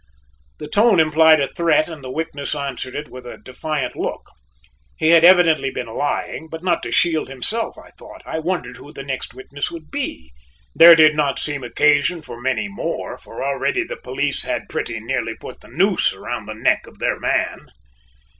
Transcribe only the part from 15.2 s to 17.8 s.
put the noose around the neck of their man.